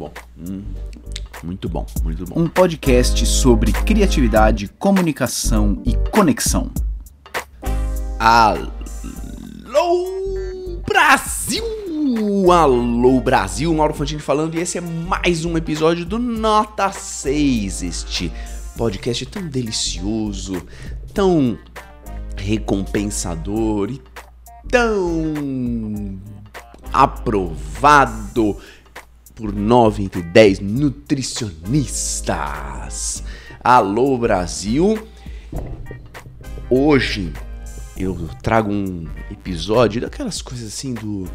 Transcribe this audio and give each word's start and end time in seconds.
bom. 0.00 0.10
Hum, 0.38 0.62
muito 1.44 1.68
bom, 1.68 1.84
muito 2.02 2.24
bom. 2.24 2.40
Um 2.40 2.48
podcast 2.48 3.26
sobre 3.26 3.70
criatividade, 3.70 4.68
comunicação 4.78 5.82
e 5.84 5.94
conexão. 6.10 6.70
Alô 8.18 8.56
Brasil! 10.86 11.62
Alô 12.50 13.20
Brasil, 13.20 13.74
Mauro 13.74 13.92
Fantini 13.92 14.22
falando 14.22 14.54
e 14.54 14.60
esse 14.60 14.78
é 14.78 14.80
mais 14.80 15.44
um 15.44 15.54
episódio 15.58 16.06
do 16.06 16.18
Nota 16.18 16.90
6, 16.90 17.82
este 17.82 18.32
podcast 18.78 19.26
tão 19.26 19.46
delicioso, 19.46 20.66
tão 21.12 21.58
recompensador 22.38 23.90
e 23.90 24.00
tão 24.66 26.18
aprovado 26.90 28.56
por 29.40 29.52
9 29.54 30.02
entre 30.02 30.20
10 30.20 30.60
nutricionistas. 30.60 33.24
Alô 33.64 34.18
Brasil! 34.18 35.08
Hoje 36.68 37.32
eu 37.96 38.28
trago 38.42 38.70
um 38.70 39.08
episódio 39.30 40.02
daquelas 40.02 40.42
coisas 40.42 40.68
assim 40.68 40.92
do 40.92 41.26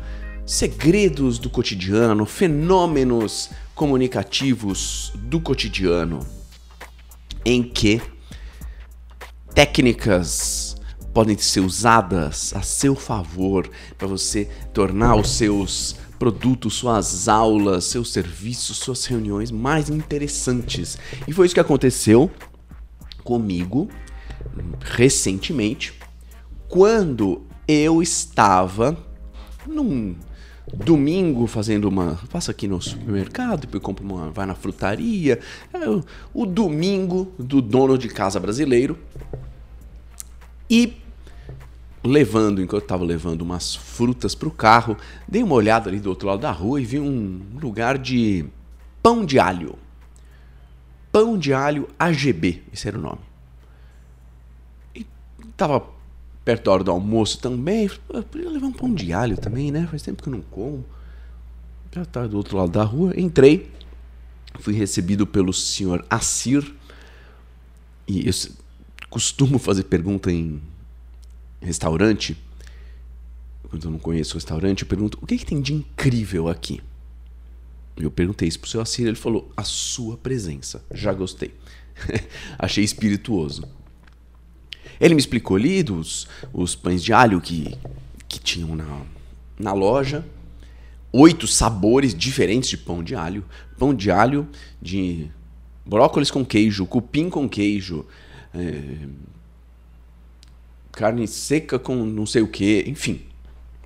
segredos 0.46 1.40
do 1.40 1.50
cotidiano, 1.50 2.28
fenômenos 2.28 3.50
comunicativos 3.74 5.12
do 5.16 5.42
cotidiano, 5.42 6.20
em 7.44 7.64
que 7.64 8.00
técnicas 9.56 10.76
podem 11.12 11.36
ser 11.40 11.62
usadas 11.62 12.54
a 12.56 12.62
seu 12.62 12.94
favor 12.94 13.68
para 13.98 14.08
você 14.08 14.48
tornar 14.74 15.16
os 15.16 15.32
seus 15.32 15.96
produtos, 16.26 16.74
suas 16.74 17.28
aulas, 17.28 17.84
seus 17.84 18.12
serviços, 18.12 18.78
suas 18.78 19.06
reuniões 19.06 19.52
mais 19.52 19.92
interessantes. 19.92 20.98
E 21.28 21.32
foi 21.32 21.46
isso 21.46 21.54
que 21.54 21.62
aconteceu 21.62 22.32
comigo 23.24 23.88
recentemente, 24.82 25.94
quando 26.68 27.44
eu 27.68 28.02
estava 28.02 28.98
num 29.68 30.16
domingo 30.74 31.46
fazendo 31.46 31.88
uma. 31.88 32.20
Passa 32.32 32.50
aqui 32.50 32.68
no 32.68 32.82
supermercado, 32.82 33.62
depois 33.62 33.84
compra 33.84 34.04
uma. 34.04 34.32
vai 34.32 34.48
na 34.48 34.56
frutaria. 34.56 35.40
É 35.72 35.78
o 36.34 36.46
domingo 36.48 37.32
do 37.38 37.62
dono 37.62 38.00
de 38.00 38.08
casa 38.08 38.40
brasileiro. 38.40 38.98
E 40.68 41.05
levando, 42.08 42.62
enquanto 42.62 42.82
eu 42.82 42.86
estava 42.86 43.04
levando 43.04 43.42
umas 43.42 43.76
frutas 43.76 44.36
para 44.36 44.48
o 44.48 44.52
carro, 44.52 44.98
dei 45.28 45.44
uma 45.44 45.56
olhada 45.56 45.90
ali 45.90 46.00
do 46.00 46.10
outro 46.10 46.28
lado 46.28 46.40
da 46.42 46.52
rua 46.52 46.80
e 46.80 46.86
vi 46.86 47.00
um 47.00 47.42
lugar 47.62 47.98
de 47.98 48.46
pão 49.02 49.26
de 49.26 49.40
alho. 49.40 49.78
Pão 51.12 51.38
de 51.38 51.54
alho 51.54 51.88
AGB, 51.98 52.64
esse 52.74 52.88
era 52.88 52.98
o 52.98 53.02
nome. 53.02 53.22
E 54.94 55.06
tava 55.56 55.84
perto 56.44 56.66
da 56.66 56.72
hora 56.72 56.84
do 56.84 56.92
almoço 56.92 57.40
também. 57.40 57.90
Eu 58.10 58.24
podia 58.24 58.50
levar 58.50 58.68
um 58.68 58.74
pão 58.74 58.94
de 58.94 59.12
alho 59.14 59.38
também, 59.38 59.72
né? 59.72 59.88
Faz 59.90 60.02
tempo 60.02 60.22
que 60.22 60.30
eu 60.30 60.34
não 60.34 60.42
como. 60.42 60.86
Já 61.92 62.06
tá 62.06 62.28
do 62.28 62.38
outro 62.38 62.58
lado 62.58 62.72
da 62.72 62.84
rua. 62.84 63.14
Entrei, 63.18 63.72
fui 64.60 64.74
recebido 64.74 65.26
pelo 65.26 65.54
senhor 65.54 66.06
Assir. 66.10 66.76
E 68.08 68.28
eu 68.28 68.34
costumo 69.10 69.58
fazer 69.58 69.84
pergunta 69.86 70.32
em 70.32 70.62
restaurante, 71.62 72.38
quando 73.70 73.86
eu 73.86 73.92
não 73.92 74.00
conheço 74.00 74.34
o 74.34 74.38
restaurante, 74.38 74.84
eu 74.84 74.88
pergunto: 74.88 75.18
o 75.22 75.26
que, 75.26 75.38
que 75.38 75.46
tem 75.46 75.62
de 75.62 75.74
incrível 75.74 76.48
aqui? 76.48 76.82
Eu 77.98 78.12
perguntei 78.12 78.48
isso 78.48 78.60
pro 78.60 78.70
seu 78.70 78.82
Assir, 78.82 79.08
ele 79.08 79.16
falou: 79.16 79.52
a 79.56 79.64
sua 79.64 80.18
presença. 80.18 80.84
Já 80.94 81.14
gostei. 81.14 81.54
Achei 82.60 82.84
espirituoso. 82.84 83.64
Ele 85.00 85.14
me 85.14 85.20
explicou 85.20 85.58
ali 85.58 85.84
dos 85.84 86.28
os 86.54 86.76
pães 86.76 87.04
de 87.04 87.12
alho 87.12 87.42
que, 87.42 87.78
que 88.28 88.40
tinham 88.40 88.76
na, 88.76 89.02
na 89.60 89.74
loja. 89.74 90.26
Oito 91.12 91.48
sabores 91.48 92.14
diferentes 92.14 92.70
de 92.70 92.78
pão 92.78 93.04
de 93.04 93.16
alho. 93.16 93.46
Pão 93.78 93.94
de 93.94 94.12
alho 94.12 94.48
de 94.82 95.30
brócolis 95.86 96.32
com 96.32 96.44
queijo, 96.44 96.86
cupim 96.86 97.30
com 97.30 97.48
queijo, 97.48 98.06
é, 98.54 99.08
carne 100.96 101.28
seca 101.28 101.78
com 101.78 101.94
não 102.06 102.26
sei 102.26 102.42
o 102.42 102.48
que, 102.48 102.84
enfim. 102.88 103.22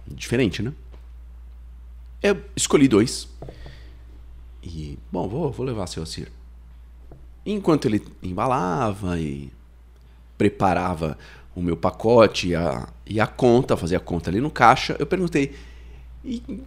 Diferente, 0.08 0.62
né? 0.62 0.72
Eu 2.22 2.40
escolhi 2.56 2.88
dois. 2.88 3.28
E, 4.64 4.98
bom, 5.12 5.28
vou, 5.28 5.52
vou 5.52 5.66
levar 5.66 5.88
seu 5.88 6.06
Cir. 6.06 6.32
Enquanto 7.46 7.88
ele 7.88 8.04
embalava 8.22 9.20
e 9.20 9.52
preparava 10.38 11.18
o 11.56 11.62
meu 11.62 11.76
pacote 11.76 12.50
e 12.50 12.56
a, 12.56 12.88
e 13.06 13.20
a 13.20 13.26
conta, 13.26 13.76
fazia 13.76 13.98
a 13.98 14.02
conta 14.02 14.30
ali 14.30 14.40
no 14.40 14.52
caixa, 14.52 14.96
eu 15.00 15.08
perguntei: 15.08 15.56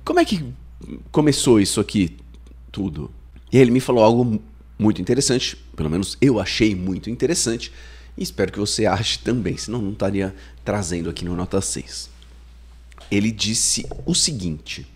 como 0.05 0.19
é 0.19 0.25
que 0.25 0.45
começou 1.13 1.61
isso 1.61 1.81
aqui 1.81 2.17
tudo? 2.73 3.11
E 3.53 3.59
ele 3.59 3.71
me 3.71 3.81
falou 3.81 4.03
algo 4.03 4.43
muito 4.79 5.01
interessante, 5.01 5.57
pelo 5.77 5.91
menos 5.91 6.17
eu 6.21 6.41
achei 6.41 6.75
muito 6.75 7.09
interessante, 7.11 7.73
e 8.17 8.23
espero 8.23 8.53
que 8.53 8.59
você 8.59 8.87
ache 8.87 9.19
também, 9.19 9.57
senão 9.57 9.81
não 9.81 9.93
estaria 9.93 10.35
trazendo 10.65 11.09
aqui 11.09 11.25
no 11.25 11.35
Nota 11.35 11.61
6. 11.61 12.11
Ele 13.11 13.31
disse 13.31 13.87
o 14.05 14.15
seguinte: 14.15 14.87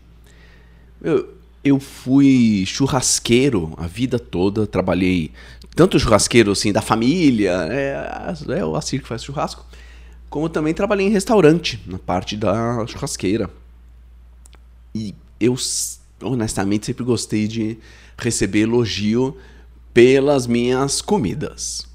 eu, 1.02 1.34
eu 1.64 1.80
fui 1.80 2.64
churrasqueiro 2.66 3.74
a 3.76 3.86
vida 3.86 4.18
toda, 4.18 4.66
trabalhei 4.66 5.32
tanto 5.74 5.98
churrasqueiro 5.98 6.52
assim 6.52 6.72
da 6.72 6.80
família, 6.80 7.52
é, 7.70 8.32
é 8.58 8.64
o 8.64 8.76
Assir 8.76 9.02
que 9.02 9.08
faz 9.08 9.22
churrasco, 9.22 9.64
como 10.30 10.48
também 10.48 10.72
trabalhei 10.72 11.06
em 11.06 11.10
restaurante, 11.10 11.82
na 11.86 11.98
parte 11.98 12.36
da 12.36 12.86
churrasqueira. 12.86 13.50
E 14.94 15.14
eu 15.38 15.54
honestamente 16.22 16.86
sempre 16.86 17.04
gostei 17.04 17.46
de 17.46 17.78
receber 18.16 18.60
elogio 18.60 19.36
pelas 19.92 20.46
minhas 20.46 21.02
comidas. 21.02 21.86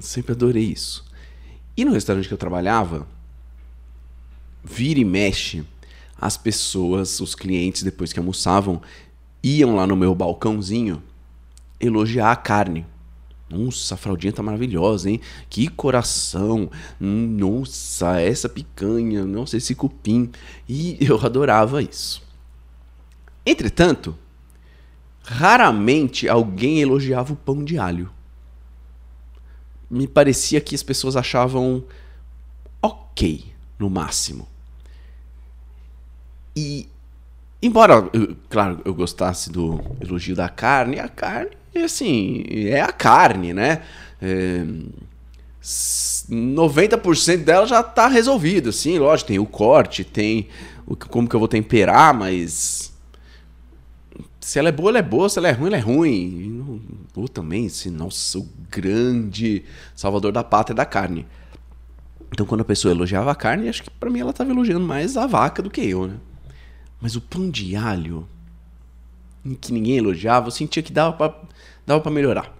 Sempre 0.00 0.32
adorei 0.32 0.64
isso. 0.64 1.04
E 1.76 1.84
no 1.84 1.92
restaurante 1.92 2.28
que 2.28 2.34
eu 2.34 2.38
trabalhava, 2.38 3.06
vira 4.62 5.00
e 5.00 5.04
mexe, 5.04 5.64
as 6.18 6.36
pessoas, 6.36 7.20
os 7.20 7.34
clientes, 7.34 7.82
depois 7.82 8.12
que 8.12 8.18
almoçavam, 8.18 8.80
iam 9.42 9.76
lá 9.76 9.86
no 9.86 9.96
meu 9.96 10.14
balcãozinho 10.14 11.02
elogiar 11.80 12.30
a 12.30 12.36
carne. 12.36 12.86
Nossa, 13.50 13.94
a 13.94 13.98
fraldinha 13.98 14.32
tá 14.32 14.42
maravilhosa, 14.42 15.10
hein? 15.10 15.20
Que 15.50 15.68
coração! 15.68 16.70
Nossa, 16.98 18.20
essa 18.20 18.48
picanha, 18.48 19.24
nossa, 19.26 19.56
esse 19.56 19.74
cupim. 19.74 20.30
E 20.68 20.96
eu 21.00 21.20
adorava 21.20 21.82
isso. 21.82 22.22
Entretanto, 23.44 24.16
raramente 25.22 26.28
alguém 26.28 26.80
elogiava 26.80 27.32
o 27.32 27.36
pão 27.36 27.62
de 27.62 27.76
alho 27.78 28.10
me 29.92 30.08
parecia 30.08 30.58
que 30.58 30.74
as 30.74 30.82
pessoas 30.82 31.16
achavam 31.16 31.84
ok, 32.80 33.44
no 33.78 33.90
máximo. 33.90 34.48
E, 36.56 36.88
embora, 37.62 38.08
eu, 38.14 38.34
claro, 38.48 38.80
eu 38.86 38.94
gostasse 38.94 39.50
do 39.52 39.78
elogio 40.00 40.34
da 40.34 40.48
carne, 40.48 40.98
a 40.98 41.08
carne, 41.08 41.50
assim, 41.76 42.42
é 42.48 42.80
a 42.80 42.90
carne, 42.90 43.52
né? 43.52 43.82
É, 44.20 44.64
90% 45.62 47.44
dela 47.44 47.66
já 47.66 47.82
tá 47.82 48.08
resolvido, 48.08 48.70
assim, 48.70 48.98
lógico, 48.98 49.28
tem 49.28 49.38
o 49.38 49.46
corte, 49.46 50.04
tem 50.04 50.48
o, 50.86 50.96
como 50.96 51.28
que 51.28 51.36
eu 51.36 51.40
vou 51.40 51.48
temperar, 51.48 52.14
mas 52.14 52.91
se 54.52 54.58
ela 54.58 54.68
é 54.68 54.72
boa, 54.72 54.90
ela 54.90 54.98
é 54.98 55.02
boa, 55.02 55.30
se 55.30 55.38
ela 55.38 55.48
é 55.48 55.52
ruim, 55.52 55.68
ela 55.68 55.78
é 55.78 55.80
ruim. 55.80 57.00
Ou 57.16 57.26
também, 57.26 57.70
se, 57.70 57.88
nossa, 57.88 58.38
o 58.38 58.46
grande 58.68 59.64
salvador 59.94 60.30
da 60.30 60.44
pátria 60.44 60.74
da 60.74 60.84
carne. 60.84 61.26
Então, 62.30 62.44
quando 62.44 62.60
a 62.60 62.64
pessoa 62.64 62.92
elogiava 62.92 63.30
a 63.30 63.34
carne, 63.34 63.70
acho 63.70 63.82
que 63.82 63.88
para 63.88 64.10
mim 64.10 64.20
ela 64.20 64.28
estava 64.28 64.50
elogiando 64.50 64.84
mais 64.84 65.16
a 65.16 65.26
vaca 65.26 65.62
do 65.62 65.70
que 65.70 65.80
eu, 65.80 66.06
né? 66.06 66.16
Mas 67.00 67.16
o 67.16 67.20
pão 67.22 67.48
de 67.48 67.74
alho, 67.74 68.28
que 69.58 69.72
ninguém 69.72 69.96
elogiava, 69.96 70.48
eu 70.48 70.50
sentia 70.50 70.82
que 70.82 70.92
dava 70.92 71.16
para 71.16 71.34
dava 71.86 72.02
pra 72.02 72.12
melhorar. 72.12 72.54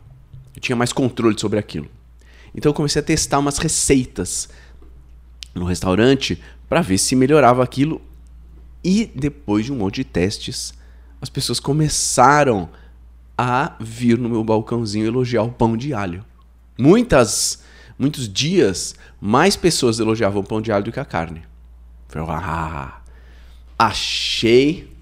Eu 0.57 0.63
tinha 0.63 0.75
mais 0.75 0.95
controle 0.95 1.39
sobre 1.39 1.59
aquilo. 1.59 1.89
Então, 2.55 2.71
eu 2.71 2.75
comecei 2.75 3.03
a 3.03 3.05
testar 3.05 3.39
umas 3.39 3.59
receitas 3.59 4.49
no 5.55 5.67
restaurante 5.67 6.43
para 6.71 6.81
ver 6.81 6.97
se 6.97 7.15
melhorava 7.15 7.63
aquilo. 7.63 8.01
E 8.83 9.05
depois 9.15 9.67
de 9.67 9.73
um 9.73 9.77
monte 9.77 9.97
de 9.97 10.05
testes, 10.05 10.73
as 11.23 11.31
pessoas 11.31 11.61
começaram 11.61 12.69
a 13.39 13.77
vir 13.79 14.19
no 14.19 14.29
meu 14.29 14.43
balcãozinho 14.43 15.07
elogiar 15.07 15.45
o 15.45 15.53
pão 15.53 15.77
de 15.77 15.95
alho. 15.95 16.25
Muitas, 16.77 17.63
muitos 17.97 18.29
dias, 18.29 18.97
mais 19.21 19.55
pessoas 19.55 20.01
elogiavam 20.01 20.43
o 20.43 20.45
pão 20.45 20.61
de 20.61 20.73
alho 20.73 20.85
do 20.85 20.91
que 20.91 20.99
a 20.99 21.05
carne. 21.05 21.45
ah, 22.29 23.01
achei, 23.79 24.93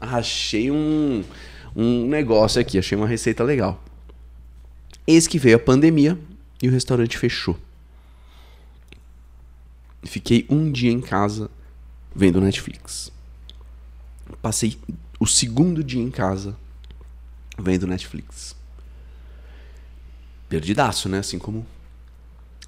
achei 0.00 0.70
um, 0.70 1.24
um 1.74 2.06
negócio 2.06 2.60
aqui, 2.60 2.78
achei 2.78 2.96
uma 2.96 3.08
receita 3.08 3.42
legal. 3.42 3.82
Eis 5.04 5.26
que 5.26 5.40
veio 5.40 5.56
a 5.56 5.60
pandemia 5.60 6.16
e 6.62 6.68
o 6.68 6.70
restaurante 6.70 7.18
fechou. 7.18 7.58
Fiquei 10.04 10.46
um 10.48 10.70
dia 10.70 10.92
em 10.92 11.00
casa 11.00 11.50
vendo 12.14 12.40
Netflix. 12.40 13.10
Passei 14.40 14.78
o 15.18 15.26
segundo 15.26 15.82
dia 15.82 16.02
em 16.02 16.10
casa 16.10 16.56
vendo 17.58 17.86
Netflix. 17.86 18.54
Perdidaço, 20.48 21.08
né? 21.08 21.18
Assim 21.18 21.38
como 21.38 21.66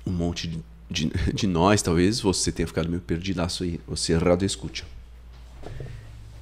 um 0.06 0.11
monte 0.11 0.49
de, 0.49 0.64
de, 0.91 1.06
de 1.32 1.47
nós, 1.47 1.81
talvez 1.81 2.20
você 2.20 2.50
tenha 2.50 2.67
ficado 2.67 2.88
meio 2.88 3.00
perdidaço 3.00 3.62
aí. 3.62 3.81
Você 3.87 4.12
errado 4.12 4.44
escute. 4.44 4.85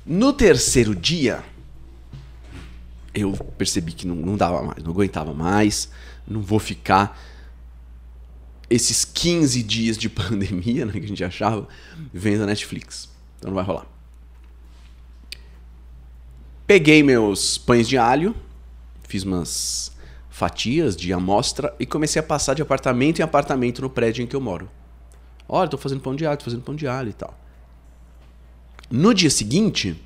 No 0.05 0.33
terceiro 0.33 0.95
dia, 0.95 1.45
eu 3.15 3.33
percebi 3.59 3.93
que 3.93 4.07
não, 4.07 4.17
não 4.17 4.37
dava 4.37 4.63
mais, 4.63 4.83
não 4.83 4.93
aguentava 4.93 5.35
mais, 5.35 5.91
não 6.27 6.41
vou 6.41 6.59
ficar 6.59 7.21
esses 8.71 9.05
15 9.05 9.63
dias 9.63 9.99
de 9.99 10.09
pandemia, 10.11 10.87
né, 10.87 10.93
que 10.93 11.05
a 11.05 11.09
gente 11.09 11.25
achava, 11.25 11.69
vendo 12.13 12.45
a 12.45 12.47
Netflix. 12.47 13.09
Então 13.39 13.51
não 13.51 13.57
vai 13.57 13.65
rolar. 13.65 13.98
Peguei 16.69 17.03
meus 17.03 17.57
pães 17.57 17.89
de 17.89 17.97
alho, 17.97 18.37
fiz 19.05 19.23
umas 19.23 19.91
fatias 20.29 20.95
de 20.95 21.11
amostra 21.15 21.75
e 21.81 21.87
comecei 21.87 22.21
a 22.21 22.23
passar 22.23 22.53
de 22.53 22.61
apartamento 22.61 23.21
em 23.21 23.23
apartamento 23.23 23.81
no 23.81 23.89
prédio 23.89 24.23
em 24.23 24.27
que 24.27 24.37
eu 24.37 24.41
moro. 24.43 24.69
Olha, 25.49 25.67
tô 25.67 25.79
fazendo 25.79 26.03
pão 26.03 26.15
de 26.15 26.27
alho, 26.27 26.37
tô 26.37 26.45
fazendo 26.45 26.61
pão 26.61 26.77
de 26.77 26.87
alho 26.87 27.09
e 27.09 27.15
tal. 27.15 27.35
No 28.91 29.15
dia 29.15 29.31
seguinte, 29.31 29.99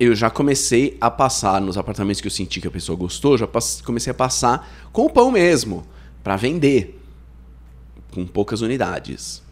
eu 0.00 0.16
já 0.16 0.28
comecei 0.28 0.98
a 1.00 1.08
passar 1.08 1.60
nos 1.60 1.78
apartamentos 1.78 2.20
que 2.20 2.26
eu 2.26 2.32
senti 2.32 2.60
que 2.60 2.66
a 2.66 2.72
pessoa 2.72 2.98
gostou, 2.98 3.38
já 3.38 3.48
comecei 3.84 4.10
a 4.10 4.14
passar 4.14 4.68
com 4.92 5.06
o 5.06 5.10
pão 5.10 5.30
mesmo, 5.30 5.86
para 6.24 6.34
vender, 6.34 7.00
com 8.12 8.26
poucas 8.26 8.62
unidades. 8.62 9.44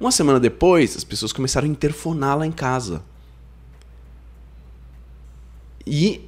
Uma 0.00 0.10
semana 0.10 0.40
depois, 0.40 0.96
as 0.96 1.04
pessoas 1.04 1.30
começaram 1.30 1.66
a 1.66 1.70
interfonar 1.70 2.38
lá 2.38 2.46
em 2.46 2.52
casa. 2.52 3.02
E. 5.88 6.20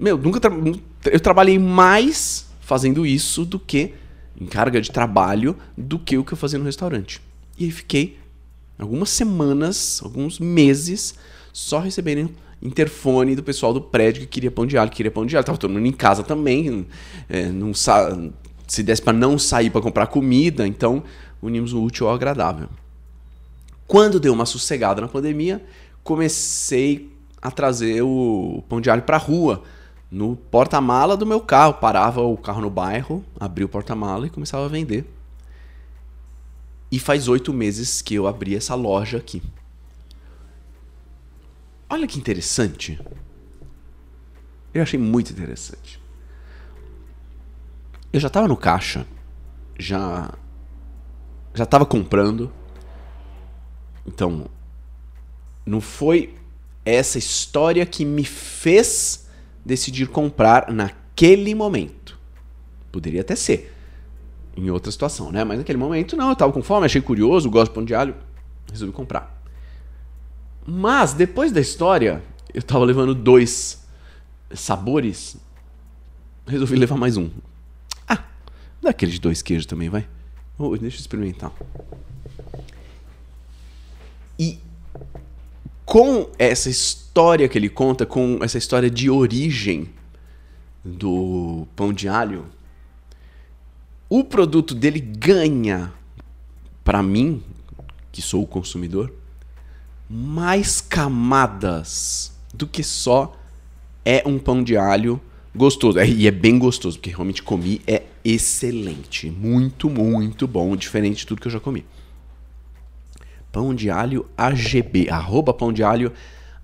Meu, 0.00 0.16
nunca. 0.18 0.40
Tra 0.40 0.50
eu 1.12 1.20
trabalhei 1.20 1.58
mais 1.58 2.46
fazendo 2.60 3.06
isso 3.06 3.44
do 3.44 3.58
que. 3.58 3.94
em 4.40 4.46
carga 4.46 4.80
de 4.80 4.90
trabalho, 4.90 5.56
do 5.76 5.98
que 5.98 6.18
o 6.18 6.24
que 6.24 6.32
eu 6.32 6.36
fazia 6.36 6.58
no 6.58 6.64
restaurante. 6.64 7.20
E 7.58 7.64
aí 7.64 7.70
fiquei 7.70 8.18
algumas 8.78 9.10
semanas, 9.10 10.00
alguns 10.02 10.40
meses, 10.40 11.14
só 11.52 11.78
recebendo 11.78 12.30
interfone 12.60 13.36
do 13.36 13.42
pessoal 13.42 13.72
do 13.72 13.80
prédio 13.80 14.22
que 14.22 14.28
queria 14.28 14.50
pão 14.50 14.66
de 14.66 14.76
alho, 14.76 14.90
que 14.90 14.96
queria 14.96 15.12
pão 15.12 15.26
de 15.26 15.36
alho. 15.36 15.44
Tava 15.44 15.58
todo 15.58 15.72
mundo 15.72 15.86
em 15.86 15.92
casa 15.92 16.22
também, 16.22 16.86
é, 17.28 17.46
não 17.50 17.72
se 17.74 18.82
desse 18.82 19.02
para 19.02 19.12
não 19.12 19.38
sair 19.38 19.70
para 19.70 19.80
comprar 19.80 20.06
comida, 20.06 20.66
então 20.66 21.04
unimos 21.42 21.72
o 21.72 21.82
útil 21.82 22.08
ao 22.08 22.14
agradável. 22.14 22.68
Quando 23.86 24.18
deu 24.18 24.32
uma 24.32 24.46
sossegada 24.46 25.00
na 25.00 25.08
pandemia, 25.08 25.62
comecei 26.02 27.10
a 27.44 27.50
trazer 27.50 28.00
o 28.00 28.64
pão 28.70 28.80
de 28.80 28.88
alho 28.88 29.02
para 29.02 29.18
rua, 29.18 29.62
no 30.10 30.34
porta-mala 30.34 31.14
do 31.14 31.26
meu 31.26 31.42
carro. 31.42 31.74
Parava 31.74 32.22
o 32.22 32.38
carro 32.38 32.62
no 32.62 32.70
bairro, 32.70 33.22
abria 33.38 33.66
o 33.66 33.68
porta-mala 33.68 34.26
e 34.26 34.30
começava 34.30 34.64
a 34.64 34.68
vender. 34.68 35.04
E 36.90 36.98
faz 36.98 37.28
oito 37.28 37.52
meses 37.52 38.00
que 38.00 38.14
eu 38.14 38.26
abri 38.26 38.56
essa 38.56 38.74
loja 38.74 39.18
aqui. 39.18 39.42
Olha 41.90 42.06
que 42.06 42.18
interessante. 42.18 42.98
Eu 44.72 44.82
achei 44.82 44.98
muito 44.98 45.30
interessante. 45.30 46.00
Eu 48.10 48.18
já 48.18 48.28
estava 48.28 48.48
no 48.48 48.56
caixa, 48.56 49.06
já 49.78 50.32
já 51.52 51.64
estava 51.64 51.84
comprando. 51.84 52.50
Então, 54.06 54.46
não 55.66 55.80
foi 55.80 56.34
essa 56.84 57.18
história 57.18 57.84
que 57.86 58.04
me 58.04 58.24
fez 58.24 59.26
decidir 59.64 60.08
comprar 60.08 60.70
naquele 60.72 61.54
momento. 61.54 62.18
Poderia 62.92 63.22
até 63.22 63.34
ser 63.34 63.74
em 64.56 64.70
outra 64.70 64.92
situação, 64.92 65.32
né? 65.32 65.42
Mas 65.42 65.58
naquele 65.58 65.78
momento 65.78 66.16
não, 66.16 66.28
eu 66.28 66.32
estava 66.34 66.52
com 66.52 66.62
fome, 66.62 66.86
achei 66.86 67.00
curioso, 67.00 67.50
gosto 67.50 67.70
de 67.70 67.74
pão 67.74 67.84
de 67.84 67.94
alho, 67.94 68.14
resolvi 68.70 68.92
comprar. 68.92 69.42
Mas 70.66 71.12
depois 71.12 71.52
da 71.52 71.60
história, 71.60 72.22
eu 72.52 72.60
estava 72.60 72.84
levando 72.84 73.14
dois 73.14 73.84
sabores, 74.52 75.36
resolvi 76.46 76.76
levar 76.76 76.96
mais 76.96 77.16
um. 77.16 77.30
Ah, 78.08 78.22
daquele 78.80 79.12
de 79.12 79.20
dois 79.20 79.42
queijos 79.42 79.66
também, 79.66 79.88
vai. 79.88 80.06
Oh, 80.58 80.76
deixa 80.76 80.98
eu 80.98 81.00
experimentar. 81.00 81.52
E 84.38 84.58
com 85.84 86.28
essa 86.38 86.70
história 86.70 87.48
que 87.48 87.58
ele 87.58 87.68
conta, 87.68 88.06
com 88.06 88.38
essa 88.42 88.58
história 88.58 88.90
de 88.90 89.10
origem 89.10 89.88
do 90.84 91.66
pão 91.76 91.92
de 91.92 92.08
alho, 92.08 92.46
o 94.08 94.22
produto 94.22 94.74
dele 94.74 95.00
ganha, 95.00 95.92
para 96.82 97.02
mim, 97.02 97.42
que 98.12 98.22
sou 98.22 98.42
o 98.42 98.46
consumidor, 98.46 99.12
mais 100.08 100.80
camadas 100.80 102.32
do 102.52 102.66
que 102.66 102.82
só 102.82 103.34
é 104.04 104.22
um 104.26 104.38
pão 104.38 104.62
de 104.62 104.76
alho 104.76 105.20
gostoso. 105.54 105.98
É, 105.98 106.06
e 106.06 106.26
é 106.26 106.30
bem 106.30 106.58
gostoso, 106.58 106.98
porque 106.98 107.10
realmente 107.10 107.42
comi, 107.42 107.80
é 107.86 108.02
excelente. 108.24 109.30
Muito, 109.30 109.88
muito 109.88 110.46
bom, 110.46 110.76
diferente 110.76 111.18
de 111.18 111.26
tudo 111.26 111.40
que 111.40 111.48
eu 111.48 111.52
já 111.52 111.60
comi. 111.60 111.84
Pão 113.54 113.72
de 113.72 113.88
alho 113.88 114.26
AGB, 114.36 115.08
arroba 115.08 115.54
pão 115.54 115.72
de 115.72 115.84
alho 115.84 116.12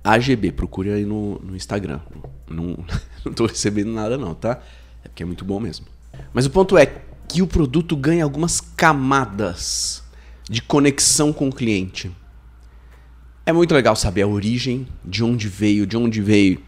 AGB. 0.03 0.51
Procure 0.51 0.91
aí 0.91 1.05
no, 1.05 1.39
no 1.39 1.55
Instagram. 1.55 2.01
Não, 2.51 2.85
não 3.25 3.33
tô 3.33 3.47
recebendo 3.47 3.93
nada 3.93 4.19
não, 4.19 4.35
tá? 4.35 4.61
É 5.05 5.09
porque 5.09 5.23
é 5.23 5.27
muito 5.27 5.45
bom 5.45 5.61
mesmo. 5.61 5.87
Mas 6.35 6.47
o 6.47 6.51
ponto 6.51 6.77
é 6.77 6.87
que 7.29 7.43
o 7.43 7.47
produto 7.47 7.97
ganha 7.97 8.25
algumas 8.25 8.61
camadas 8.61 10.03
de 10.49 10.61
conexão 10.61 11.33
com 11.33 11.49
o 11.49 11.53
cliente. 11.53 12.11
É 13.47 13.53
muito 13.53 13.73
legal 13.73 13.95
saber 13.95 14.23
a 14.23 14.27
origem, 14.27 14.89
de 15.05 15.23
onde 15.23 15.47
veio, 15.47 15.87
de 15.87 15.97
onde 15.97 16.21
veio. 16.21 16.61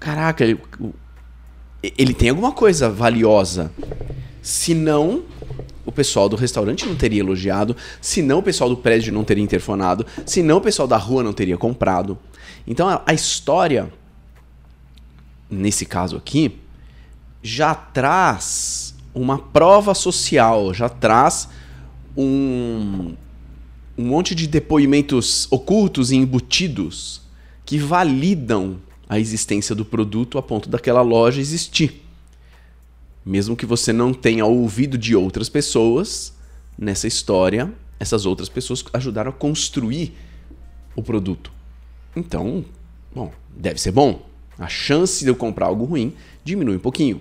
Caraca, 0.00 0.44
ele, 0.44 2.14
tem 2.14 2.30
alguma 2.30 2.50
coisa 2.50 2.90
valiosa. 2.90 3.70
Se 4.42 4.74
não, 4.74 5.22
pessoal 5.94 6.28
do 6.28 6.36
restaurante 6.36 6.86
não 6.86 6.94
teria 6.94 7.20
elogiado, 7.20 7.76
senão 8.00 8.38
o 8.38 8.42
pessoal 8.42 8.68
do 8.68 8.76
prédio 8.76 9.12
não 9.12 9.24
teria 9.24 9.42
interfonado, 9.42 10.06
senão 10.26 10.58
o 10.58 10.60
pessoal 10.60 10.86
da 10.86 10.96
rua 10.96 11.22
não 11.22 11.32
teria 11.32 11.56
comprado. 11.56 12.18
Então 12.66 12.88
a, 12.88 13.02
a 13.06 13.14
história, 13.14 13.92
nesse 15.50 15.86
caso 15.86 16.16
aqui, 16.16 16.58
já 17.42 17.74
traz 17.74 18.94
uma 19.14 19.38
prova 19.38 19.94
social, 19.94 20.74
já 20.74 20.88
traz 20.88 21.48
um, 22.16 23.14
um 23.96 24.04
monte 24.04 24.34
de 24.34 24.46
depoimentos 24.46 25.46
ocultos 25.50 26.10
e 26.10 26.16
embutidos 26.16 27.22
que 27.64 27.78
validam 27.78 28.78
a 29.08 29.18
existência 29.18 29.74
do 29.74 29.84
produto 29.84 30.38
a 30.38 30.42
ponto 30.42 30.68
daquela 30.68 31.02
loja 31.02 31.40
existir. 31.40 32.03
Mesmo 33.24 33.56
que 33.56 33.64
você 33.64 33.92
não 33.92 34.12
tenha 34.12 34.44
ouvido 34.44 34.98
de 34.98 35.16
outras 35.16 35.48
pessoas, 35.48 36.34
nessa 36.78 37.06
história, 37.06 37.72
essas 37.98 38.26
outras 38.26 38.48
pessoas 38.48 38.84
ajudaram 38.92 39.30
a 39.30 39.34
construir 39.34 40.14
o 40.94 41.02
produto. 41.02 41.52
Então, 42.14 42.64
bom, 43.14 43.32
deve 43.56 43.80
ser 43.80 43.92
bom. 43.92 44.26
A 44.58 44.68
chance 44.68 45.24
de 45.24 45.30
eu 45.30 45.36
comprar 45.36 45.66
algo 45.66 45.84
ruim 45.84 46.14
diminui 46.44 46.76
um 46.76 46.80
pouquinho. 46.80 47.20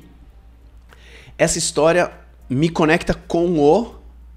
Essa 1.37 1.57
história 1.57 2.11
me 2.49 2.69
conecta 2.69 3.13
com 3.13 3.59
o 3.59 3.95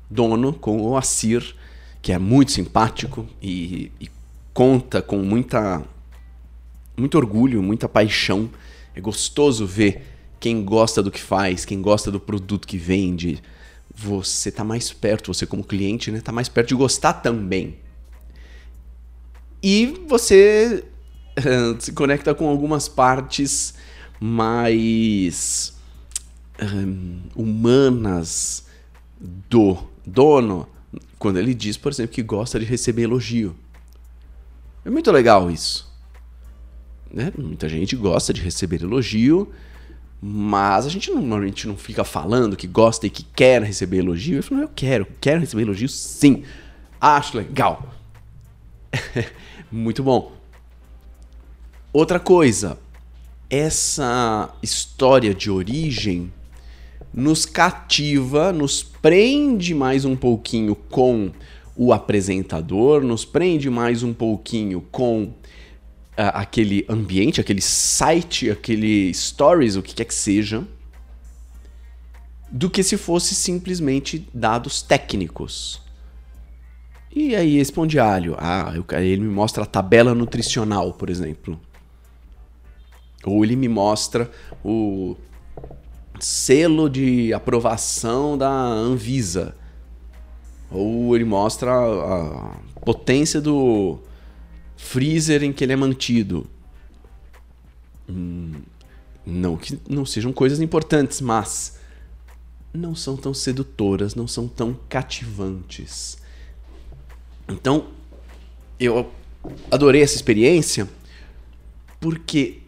dono, 0.09 0.53
com 0.53 0.81
o 0.81 0.97
Assir, 0.97 1.55
que 2.01 2.13
é 2.13 2.19
muito 2.19 2.53
simpático 2.53 3.27
e, 3.43 3.91
e 4.01 4.09
conta 4.55 5.03
com 5.03 5.19
muita 5.19 5.83
muito 6.97 7.19
orgulho, 7.19 7.63
muita 7.63 7.89
paixão. 7.89 8.49
É 8.95 9.01
gostoso 9.01 9.67
ver 9.67 10.16
quem 10.47 10.65
gosta 10.65 11.03
do 11.03 11.11
que 11.11 11.21
faz, 11.21 11.65
quem 11.65 11.83
gosta 11.83 12.09
do 12.09 12.21
produto 12.21 12.69
que 12.69 12.79
vende, 12.79 13.43
você 13.93 14.49
está 14.49 14.63
mais 14.63 14.93
perto, 14.93 15.35
você 15.35 15.45
como 15.45 15.65
cliente, 15.65 16.13
né, 16.13 16.21
tá 16.21 16.31
mais 16.31 16.49
perto 16.49 16.69
de 16.69 16.77
gostar 16.77 17.15
também. 17.15 17.79
E 19.61 19.87
você 20.07 20.85
se 21.81 21.91
conecta 21.91 22.33
com 22.33 22.49
algumas 22.49 22.87
partes 22.87 23.75
mais 24.21 25.77
um, 26.63 27.23
humanas 27.35 28.69
do 29.21 29.77
dono, 30.07 30.69
quando 31.19 31.41
ele 31.41 31.55
diz, 31.55 31.77
por 31.77 31.91
exemplo, 31.91 32.15
que 32.15 32.23
gosta 32.23 32.61
de 32.61 32.65
receber 32.65 33.03
elogio. 33.03 33.57
É 34.85 34.91
muito 34.91 35.11
legal 35.11 35.51
isso. 35.51 35.93
Né? 37.13 37.33
Muita 37.37 37.69
gente 37.69 37.97
gosta 37.97 38.33
de 38.33 38.41
receber 38.41 38.81
elogio, 38.81 39.53
mas 40.21 40.87
a 40.87 40.89
gente 40.89 41.11
normalmente 41.11 41.67
não 41.69 41.77
fica 41.77 42.05
falando 42.05 42.57
que 42.57 42.67
gosta 42.67 43.07
e 43.07 43.11
que 43.11 43.23
quer 43.23 43.63
receber 43.63 43.99
elogio. 43.99 44.39
Eu 44.39 44.43
falo, 44.43 44.63
eu 44.63 44.71
quero, 44.75 45.07
quero 45.21 45.41
receber 45.41 45.63
elogio 45.63 45.89
sim. 45.89 46.43
Acho 47.01 47.37
legal. 47.37 47.95
Muito 49.71 50.03
bom. 50.03 50.33
Outra 51.93 52.19
coisa, 52.19 52.79
essa 53.49 54.51
história 54.63 55.35
de 55.35 55.51
origem 55.51 56.33
nos 57.13 57.47
cativa, 57.47 58.53
nos 58.53 58.83
prende 58.83 59.75
mais 59.75 60.05
um 60.05 60.15
pouquinho 60.15 60.75
com 60.75 61.31
o 61.75 61.93
apresentador, 61.93 63.03
nos 63.03 63.25
prende 63.25 63.71
mais 63.71 64.03
um 64.03 64.13
pouquinho 64.13 64.83
com 64.91 65.33
aquele 66.17 66.85
ambiente, 66.89 67.41
aquele 67.41 67.61
site, 67.61 68.51
aquele 68.51 69.13
stories, 69.13 69.77
o 69.77 69.83
que 69.83 69.95
quer 69.95 70.05
que 70.05 70.15
seja, 70.15 70.67
do 72.51 72.71
que 72.71 72.83
se 72.83 72.97
fosse 72.97 73.35
simplesmente 73.35 74.27
dados 74.33 74.81
técnicos. 74.81 75.83
E 77.15 77.35
aí, 77.35 77.59
esse 77.59 77.73
pão 77.73 77.87
de 77.87 77.99
alho? 77.99 78.37
Ah, 78.39 78.75
ele 78.93 79.23
me 79.23 79.33
mostra 79.33 79.63
a 79.63 79.67
tabela 79.67 80.15
nutricional, 80.15 80.93
por 80.93 81.09
exemplo. 81.09 81.59
Ou 83.25 83.43
ele 83.45 83.57
me 83.57 83.69
mostra 83.69 84.31
o 84.65 85.17
selo 86.21 86.89
de 86.89 87.33
aprovação 87.33 88.37
da 88.37 88.51
Anvisa. 88.51 89.57
Ou 90.71 91.15
ele 91.15 91.25
mostra 91.25 91.73
a 91.73 92.57
potência 92.85 93.41
do 93.41 93.99
freezer 94.77 95.43
em 95.43 95.53
que 95.53 95.65
ele 95.65 95.73
é 95.73 95.77
mantido. 95.77 96.47
Hum, 98.09 98.53
não 99.25 99.57
que 99.57 99.79
não 99.89 100.07
sejam 100.07 100.33
coisas 100.33 100.61
importantes, 100.61 101.21
mas 101.21 101.79
não 102.73 102.95
são 102.95 103.17
tão 103.17 103.35
sedutoras, 103.35 104.15
não 104.15 104.29
são 104.29 104.47
tão 104.47 104.79
cativantes. 104.89 106.19
Então, 107.49 107.89
eu 108.79 109.11
adorei 109.71 110.03
essa 110.03 110.15
experiência 110.15 110.89
porque 111.99 112.61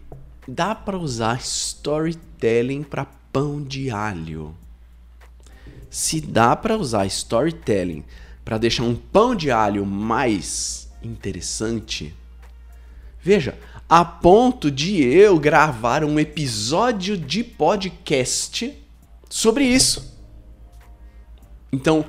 dá 0.46 0.74
para 0.74 0.98
usar 0.98 1.38
storytelling 1.40 2.82
para 2.82 3.04
pão 3.32 3.62
de 3.62 3.90
alho. 3.90 4.54
Se 5.90 6.20
dá 6.20 6.56
para 6.56 6.76
usar 6.76 7.06
storytelling 7.06 8.04
para 8.44 8.58
deixar 8.58 8.84
um 8.84 8.94
pão 8.94 9.34
de 9.34 9.50
alho 9.50 9.84
mais 9.84 10.87
interessante, 11.02 12.14
veja, 13.20 13.58
a 13.88 14.04
ponto 14.04 14.70
de 14.70 15.02
eu 15.02 15.38
gravar 15.38 16.04
um 16.04 16.18
episódio 16.18 17.16
de 17.16 17.42
podcast 17.42 18.76
sobre 19.28 19.64
isso. 19.64 20.16
Então, 21.72 22.04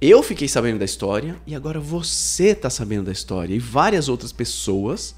eu 0.00 0.22
fiquei 0.22 0.48
sabendo 0.48 0.78
da 0.78 0.84
história 0.84 1.36
e 1.46 1.54
agora 1.54 1.78
você 1.78 2.48
está 2.48 2.70
sabendo 2.70 3.04
da 3.04 3.12
história 3.12 3.54
e 3.54 3.58
várias 3.58 4.08
outras 4.08 4.32
pessoas, 4.32 5.14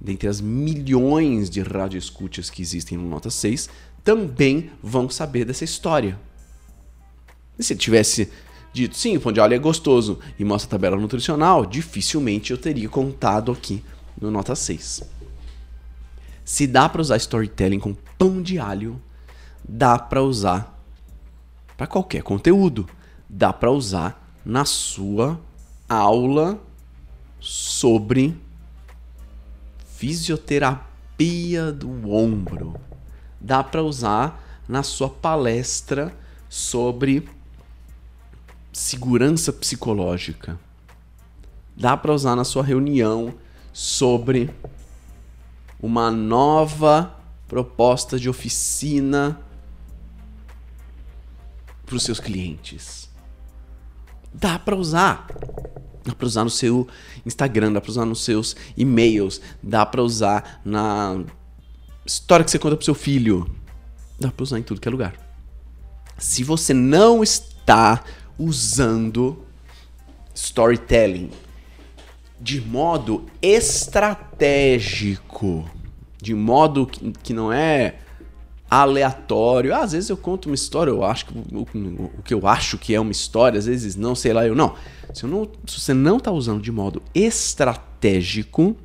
dentre 0.00 0.28
as 0.28 0.40
milhões 0.40 1.48
de 1.48 1.60
radioescutas 1.60 2.50
que 2.50 2.60
existem 2.60 2.98
no 2.98 3.08
Nota 3.08 3.30
6, 3.30 3.68
também 4.02 4.72
vão 4.82 5.08
saber 5.08 5.44
dessa 5.44 5.64
história. 5.64 6.18
E 7.58 7.62
se 7.62 7.76
tivesse 7.76 8.30
dito, 8.74 8.96
sim, 8.96 9.16
o 9.16 9.20
pão 9.20 9.32
de 9.32 9.40
alho 9.40 9.54
é 9.54 9.58
gostoso 9.58 10.18
e 10.38 10.44
mostra 10.44 10.68
a 10.68 10.70
tabela 10.72 10.96
nutricional, 11.00 11.64
dificilmente 11.64 12.50
eu 12.50 12.58
teria 12.58 12.88
contado 12.88 13.50
aqui 13.50 13.82
no 14.20 14.30
Nota 14.30 14.54
6. 14.54 15.02
Se 16.44 16.66
dá 16.66 16.86
para 16.88 17.00
usar 17.00 17.16
storytelling 17.16 17.78
com 17.78 17.94
pão 18.18 18.42
de 18.42 18.58
alho, 18.58 19.00
dá 19.66 19.98
para 19.98 20.22
usar 20.22 20.74
para 21.76 21.86
qualquer 21.86 22.22
conteúdo 22.22 22.86
dá 23.28 23.52
para 23.52 23.70
usar 23.70 24.32
na 24.44 24.64
sua 24.64 25.40
aula 25.88 26.58
sobre 27.40 28.36
fisioterapia 29.96 31.72
do 31.72 32.10
ombro. 32.10 32.76
Dá 33.40 33.62
para 33.62 33.82
usar 33.82 34.40
na 34.68 34.82
sua 34.82 35.10
palestra 35.10 36.14
sobre 36.48 37.28
segurança 38.74 39.50
psicológica. 39.52 40.60
Dá 41.74 41.96
para 41.96 42.12
usar 42.12 42.36
na 42.36 42.44
sua 42.44 42.62
reunião 42.62 43.34
sobre 43.72 44.50
uma 45.80 46.10
nova 46.10 47.18
proposta 47.48 48.18
de 48.18 48.28
oficina 48.28 49.40
para 51.86 51.96
os 51.96 52.02
seus 52.02 52.20
clientes 52.20 53.04
dá 54.34 54.58
para 54.58 54.74
usar. 54.74 55.26
Dá 56.04 56.14
para 56.14 56.26
usar 56.26 56.44
no 56.44 56.50
seu 56.50 56.86
Instagram, 57.24 57.72
dá 57.72 57.80
para 57.80 57.90
usar 57.90 58.04
nos 58.04 58.22
seus 58.24 58.54
e-mails, 58.76 59.40
dá 59.62 59.86
para 59.86 60.02
usar 60.02 60.60
na 60.64 61.22
história 62.04 62.44
que 62.44 62.50
você 62.50 62.58
conta 62.58 62.76
pro 62.76 62.84
seu 62.84 62.94
filho. 62.94 63.48
Dá 64.18 64.30
para 64.30 64.42
usar 64.42 64.58
em 64.58 64.62
tudo 64.62 64.80
que 64.80 64.88
é 64.88 64.90
lugar. 64.90 65.14
Se 66.18 66.44
você 66.44 66.74
não 66.74 67.22
está 67.22 68.04
usando 68.38 69.44
storytelling 70.34 71.30
de 72.40 72.60
modo 72.60 73.26
estratégico, 73.40 75.64
de 76.20 76.34
modo 76.34 76.84
que, 76.86 77.32
não 77.32 77.52
é 77.52 77.94
aleatório. 78.68 79.72
às 79.74 79.92
vezes 79.92 80.10
eu 80.10 80.16
conto 80.16 80.50
uma 80.50 80.54
história, 80.54 80.90
eu 80.90 81.04
acho 81.04 81.26
que 81.26 81.34
o, 81.52 81.62
o, 81.62 82.22
que 82.22 82.34
eu 82.34 82.46
acho 82.46 82.76
que 82.76 82.94
é 82.94 83.00
uma 83.00 83.12
história, 83.12 83.58
às 83.58 83.64
vezes 83.66 83.96
não, 83.96 84.14
sei 84.14 84.34
lá, 84.34 84.46
eu 84.46 84.54
não. 84.54 84.74
Se, 85.14 85.24
eu 85.24 85.30
não, 85.30 85.48
se 85.66 85.80
você 85.80 85.94
não 85.94 86.18
está 86.18 86.30
usando 86.30 86.60
de 86.60 86.70
modo 86.70 87.02
estratégico, 87.14 88.76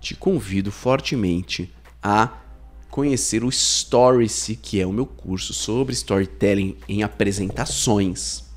te 0.00 0.14
convido 0.14 0.70
fortemente 0.70 1.68
a 2.02 2.30
conhecer 2.88 3.42
o 3.42 3.50
Stories, 3.50 4.56
que 4.60 4.80
é 4.80 4.86
o 4.86 4.92
meu 4.92 5.06
curso 5.06 5.52
sobre 5.54 5.94
storytelling 5.94 6.76
em 6.88 7.02
apresentações. 7.02 8.51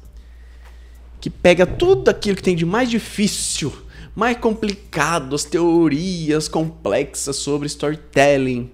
Que 1.19 1.29
pega 1.29 1.65
tudo 1.65 2.09
aquilo 2.09 2.35
que 2.35 2.43
tem 2.43 2.55
de 2.55 2.65
mais 2.65 2.89
difícil, 2.89 3.73
mais 4.15 4.37
complicado, 4.37 5.35
as 5.35 5.43
teorias 5.43 6.47
complexas 6.47 7.35
sobre 7.37 7.67
storytelling, 7.67 8.71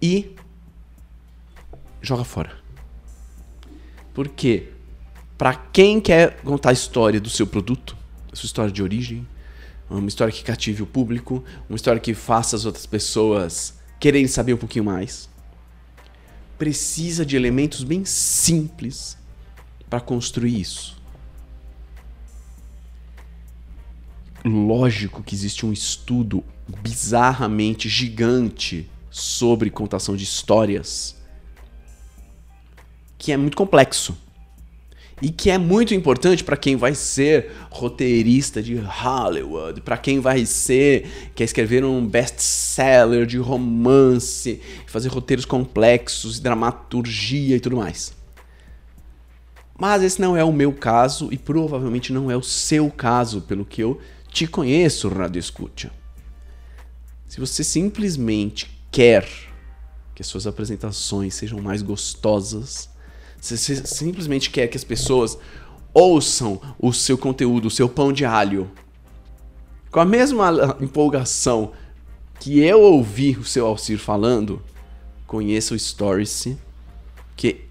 e 0.00 0.34
joga 2.00 2.24
fora. 2.24 2.56
Porque 4.14 4.68
para 5.36 5.54
quem 5.54 6.00
quer 6.00 6.40
contar 6.40 6.70
a 6.70 6.72
história 6.72 7.20
do 7.20 7.30
seu 7.30 7.46
produto, 7.46 7.96
a 8.32 8.36
sua 8.36 8.46
história 8.46 8.72
de 8.72 8.82
origem, 8.82 9.26
uma 9.88 10.08
história 10.08 10.32
que 10.32 10.42
cative 10.42 10.82
o 10.82 10.86
público, 10.86 11.44
uma 11.68 11.76
história 11.76 12.00
que 12.00 12.14
faça 12.14 12.56
as 12.56 12.64
outras 12.64 12.86
pessoas 12.86 13.74
quererem 13.98 14.28
saber 14.28 14.54
um 14.54 14.58
pouquinho 14.58 14.84
mais, 14.84 15.28
precisa 16.58 17.24
de 17.24 17.36
elementos 17.36 17.84
bem 17.84 18.04
simples 18.04 19.16
para 19.88 20.00
construir 20.00 20.60
isso. 20.60 20.96
Lógico 24.44 25.22
que 25.22 25.34
existe 25.34 25.66
um 25.66 25.72
estudo 25.72 26.44
bizarramente 26.82 27.88
gigante 27.88 28.88
sobre 29.10 29.70
contação 29.70 30.16
de 30.16 30.24
histórias 30.24 31.16
que 33.16 33.32
é 33.32 33.36
muito 33.36 33.56
complexo 33.56 34.16
e 35.20 35.30
que 35.30 35.50
é 35.50 35.58
muito 35.58 35.92
importante 35.94 36.44
para 36.44 36.56
quem 36.56 36.76
vai 36.76 36.94
ser 36.94 37.50
roteirista 37.70 38.62
de 38.62 38.76
Hollywood, 38.76 39.80
para 39.80 39.98
quem 39.98 40.20
vai 40.20 40.46
ser 40.46 41.32
quer 41.34 41.44
escrever 41.44 41.84
um 41.84 42.06
best-seller 42.06 43.26
de 43.26 43.38
romance, 43.38 44.60
fazer 44.86 45.08
roteiros 45.08 45.44
complexos, 45.44 46.38
dramaturgia 46.38 47.56
e 47.56 47.60
tudo 47.60 47.76
mais. 47.76 48.17
Mas 49.78 50.02
esse 50.02 50.20
não 50.20 50.36
é 50.36 50.42
o 50.42 50.52
meu 50.52 50.72
caso 50.72 51.28
e 51.30 51.38
provavelmente 51.38 52.12
não 52.12 52.28
é 52.28 52.36
o 52.36 52.42
seu 52.42 52.90
caso, 52.90 53.40
pelo 53.42 53.64
que 53.64 53.80
eu 53.80 54.00
te 54.28 54.46
conheço, 54.46 55.08
Radio 55.08 55.38
Escucha. 55.38 55.92
Se 57.28 57.38
você 57.38 57.62
simplesmente 57.62 58.68
quer 58.90 59.28
que 60.14 60.20
as 60.20 60.26
suas 60.26 60.48
apresentações 60.48 61.34
sejam 61.34 61.60
mais 61.60 61.80
gostosas, 61.80 62.90
você 63.40 63.56
simplesmente 63.56 64.50
quer 64.50 64.66
que 64.66 64.76
as 64.76 64.82
pessoas 64.82 65.38
ouçam 65.94 66.60
o 66.76 66.92
seu 66.92 67.16
conteúdo, 67.16 67.68
o 67.68 67.70
seu 67.70 67.88
pão 67.88 68.12
de 68.12 68.24
alho, 68.24 68.68
com 69.92 70.00
a 70.00 70.04
mesma 70.04 70.76
empolgação 70.80 71.72
que 72.40 72.58
eu 72.60 72.80
ouvi 72.80 73.36
o 73.38 73.44
seu 73.44 73.66
Alcir 73.66 73.98
falando, 73.98 74.60
conheça 75.26 75.74
o 75.74 75.78
Stories, 75.78 76.48
que 77.36 77.67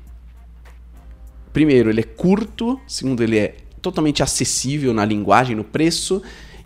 primeiro 1.57 1.89
ele 1.89 2.01
é 2.01 2.03
curto, 2.03 2.79
segundo 2.87 3.23
ele 3.23 3.35
é 3.35 3.55
totalmente 3.81 4.21
acessível 4.21 4.93
na 4.93 5.03
linguagem, 5.03 5.55
no 5.55 5.63
preço, 5.63 6.21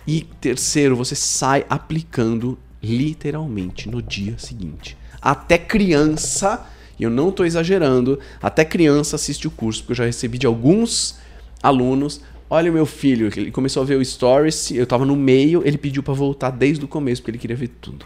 E 0.08 0.22
terceiro, 0.40 0.96
você 0.96 1.16
sai 1.16 1.66
aplicando 1.70 2.58
literalmente 2.82 3.90
no 3.90 4.02
dia 4.02 4.38
seguinte. 4.38 4.98
Até 5.22 5.58
criança, 5.58 6.68
e 7.00 7.04
eu 7.04 7.10
não 7.10 7.30
estou 7.30 7.46
exagerando, 7.46 8.20
até 8.42 8.66
criança 8.66 9.16
assiste 9.16 9.48
o 9.48 9.52
curso, 9.52 9.82
porque 9.82 9.92
eu 9.92 9.98
já 9.98 10.06
recebi 10.06 10.38
de 10.38 10.48
alguns 10.48 11.20
alunos. 11.62 12.22
Olha 12.50 12.72
o 12.72 12.74
meu 12.74 12.86
filho, 12.86 13.32
ele 13.36 13.52
começou 13.52 13.84
a 13.84 13.86
ver 13.86 13.96
o 13.96 14.04
stories, 14.04 14.72
eu 14.72 14.84
estava 14.84 15.06
no 15.06 15.16
meio, 15.16 15.62
ele 15.66 15.78
pediu 15.78 16.04
para 16.04 16.14
voltar 16.14 16.50
desde 16.50 16.84
o 16.84 16.88
começo, 16.88 17.22
porque 17.22 17.32
ele 17.32 17.38
queria 17.38 17.56
ver 17.56 17.70
tudo. 17.80 18.06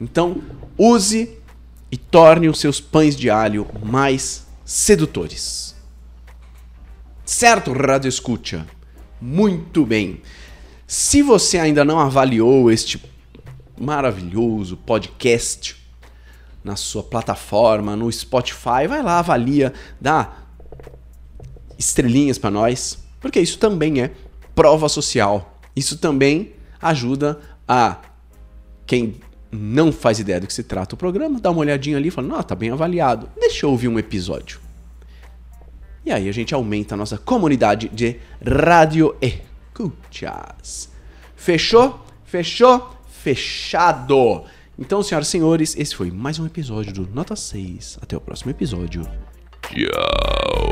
Então, 0.00 0.42
use 0.76 1.36
e 1.90 1.96
torne 1.96 2.48
os 2.48 2.60
seus 2.60 2.80
pães 2.80 3.16
de 3.16 3.30
alho 3.30 3.66
mais 3.82 4.46
sedutores. 4.64 5.74
Certo, 7.30 7.74
Radio 7.74 8.08
Escucha? 8.08 8.66
Muito 9.20 9.84
bem. 9.84 10.22
Se 10.86 11.20
você 11.20 11.58
ainda 11.58 11.84
não 11.84 12.00
avaliou 12.00 12.70
este 12.70 13.04
maravilhoso 13.78 14.78
podcast 14.78 15.76
na 16.64 16.74
sua 16.74 17.02
plataforma, 17.02 17.94
no 17.94 18.10
Spotify, 18.10 18.88
vai 18.88 19.02
lá, 19.02 19.18
avalia, 19.18 19.74
dá 20.00 20.38
estrelinhas 21.78 22.38
para 22.38 22.50
nós, 22.50 22.98
porque 23.20 23.38
isso 23.38 23.58
também 23.58 24.00
é 24.00 24.10
prova 24.54 24.88
social. 24.88 25.60
Isso 25.76 25.98
também 25.98 26.54
ajuda 26.80 27.38
a 27.68 27.98
quem 28.86 29.16
não 29.52 29.92
faz 29.92 30.18
ideia 30.18 30.40
do 30.40 30.46
que 30.46 30.54
se 30.54 30.62
trata 30.62 30.94
o 30.94 30.98
programa, 30.98 31.38
dá 31.38 31.50
uma 31.50 31.60
olhadinha 31.60 31.98
ali 31.98 32.08
e 32.08 32.10
fala: 32.10 32.26
"Não, 32.26 32.42
tá 32.42 32.54
bem 32.54 32.70
avaliado. 32.70 33.28
Deixa 33.38 33.66
eu 33.66 33.70
ouvir 33.70 33.88
um 33.88 33.98
episódio". 33.98 34.67
E 36.08 36.10
aí 36.10 36.26
a 36.26 36.32
gente 36.32 36.54
aumenta 36.54 36.94
a 36.94 36.96
nossa 36.96 37.18
comunidade 37.18 37.90
de 37.90 38.16
radio 38.42 39.14
escuchas. 39.20 40.90
Fechou? 41.36 42.02
Fechou? 42.24 42.96
Fechado. 43.10 44.44
Então, 44.78 45.02
senhoras 45.02 45.28
e 45.28 45.30
senhores, 45.30 45.76
esse 45.76 45.94
foi 45.94 46.10
mais 46.10 46.38
um 46.38 46.46
episódio 46.46 46.94
do 46.94 47.06
Nota 47.14 47.36
6. 47.36 47.98
Até 48.00 48.16
o 48.16 48.22
próximo 48.22 48.50
episódio. 48.50 49.02
Tchau. 49.60 50.67